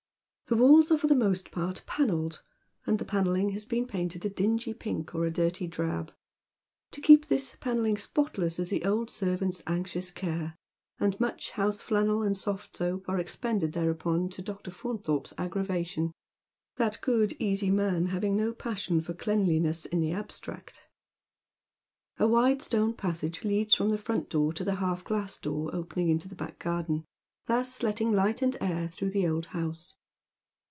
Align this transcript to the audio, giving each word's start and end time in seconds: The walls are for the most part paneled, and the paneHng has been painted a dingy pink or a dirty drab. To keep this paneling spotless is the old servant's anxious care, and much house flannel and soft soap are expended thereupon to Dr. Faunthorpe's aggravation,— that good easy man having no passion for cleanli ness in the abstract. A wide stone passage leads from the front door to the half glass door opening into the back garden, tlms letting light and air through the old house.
The 0.47 0.57
walls 0.57 0.91
are 0.91 0.97
for 0.97 1.07
the 1.07 1.15
most 1.15 1.49
part 1.49 1.81
paneled, 1.87 2.43
and 2.85 2.99
the 2.99 3.05
paneHng 3.05 3.53
has 3.53 3.63
been 3.63 3.87
painted 3.87 4.25
a 4.25 4.29
dingy 4.29 4.73
pink 4.73 5.15
or 5.15 5.25
a 5.25 5.31
dirty 5.31 5.65
drab. 5.65 6.11
To 6.91 6.99
keep 6.99 7.27
this 7.27 7.55
paneling 7.61 7.95
spotless 7.97 8.59
is 8.59 8.69
the 8.69 8.83
old 8.83 9.09
servant's 9.09 9.63
anxious 9.65 10.11
care, 10.11 10.57
and 10.99 11.17
much 11.21 11.51
house 11.51 11.79
flannel 11.81 12.21
and 12.21 12.35
soft 12.35 12.75
soap 12.75 13.07
are 13.07 13.17
expended 13.17 13.71
thereupon 13.71 14.27
to 14.31 14.41
Dr. 14.41 14.71
Faunthorpe's 14.71 15.33
aggravation,— 15.37 16.11
that 16.75 16.99
good 16.99 17.31
easy 17.39 17.69
man 17.71 18.07
having 18.07 18.35
no 18.35 18.51
passion 18.51 18.99
for 18.99 19.13
cleanli 19.13 19.61
ness 19.61 19.85
in 19.85 20.01
the 20.01 20.11
abstract. 20.11 20.81
A 22.19 22.27
wide 22.27 22.61
stone 22.61 22.93
passage 22.93 23.45
leads 23.45 23.73
from 23.73 23.89
the 23.89 23.97
front 23.97 24.29
door 24.29 24.51
to 24.51 24.65
the 24.65 24.75
half 24.75 25.05
glass 25.05 25.37
door 25.37 25.73
opening 25.73 26.09
into 26.09 26.27
the 26.27 26.35
back 26.35 26.59
garden, 26.59 27.05
tlms 27.47 27.81
letting 27.83 28.11
light 28.11 28.41
and 28.41 28.57
air 28.59 28.89
through 28.89 29.11
the 29.11 29.25
old 29.25 29.45
house. 29.45 29.95